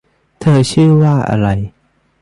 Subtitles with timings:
[0.39, 1.47] เธอชื่อว่าอะไร